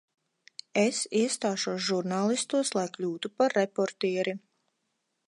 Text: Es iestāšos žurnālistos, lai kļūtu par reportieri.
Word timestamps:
Es 0.83 1.01
iestāšos 1.19 1.83
žurnālistos, 1.89 2.71
lai 2.79 2.89
kļūtu 2.97 3.33
par 3.43 3.57
reportieri. 3.59 4.39